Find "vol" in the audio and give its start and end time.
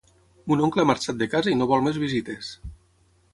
1.73-1.85